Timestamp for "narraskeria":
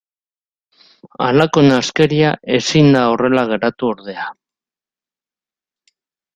1.65-2.33